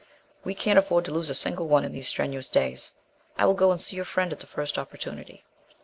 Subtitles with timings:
[0.43, 2.93] "We can't afford to lose a single one in these strenuous days.
[3.37, 5.43] I will go and see your friend at the first opportunity."